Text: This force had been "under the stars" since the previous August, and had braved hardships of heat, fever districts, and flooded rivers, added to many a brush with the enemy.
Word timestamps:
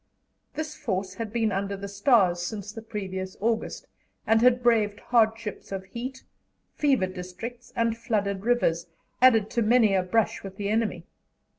This 0.55 0.75
force 0.75 1.13
had 1.13 1.31
been 1.31 1.51
"under 1.51 1.77
the 1.77 1.87
stars" 1.87 2.41
since 2.41 2.71
the 2.71 2.81
previous 2.81 3.37
August, 3.39 3.85
and 4.25 4.41
had 4.41 4.63
braved 4.63 4.99
hardships 4.99 5.71
of 5.71 5.83
heat, 5.85 6.23
fever 6.75 7.05
districts, 7.05 7.71
and 7.75 7.95
flooded 7.95 8.43
rivers, 8.43 8.87
added 9.21 9.51
to 9.51 9.61
many 9.61 9.93
a 9.93 10.01
brush 10.01 10.41
with 10.41 10.57
the 10.57 10.69
enemy. 10.69 11.05